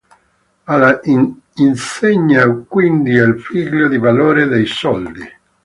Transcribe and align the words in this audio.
Alan 0.65 1.03
insegna 1.59 2.49
quindi 2.67 3.19
al 3.19 3.39
figlio 3.39 3.85
il 3.87 3.99
valore 3.99 4.47
dei 4.47 4.65
soldi. 4.65 5.21